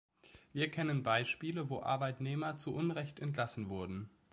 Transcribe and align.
Wir 0.51 0.71
kennen 0.71 1.03
Beispiele, 1.03 1.69
wo 1.69 1.83
Arbeitnehmer 1.83 2.57
zu 2.57 2.73
Unrecht 2.73 3.19
entlassen 3.19 3.69
wurden. 3.69 4.09